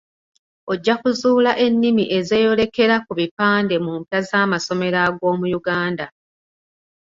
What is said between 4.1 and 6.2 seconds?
z'amasomero ag'omu Uganda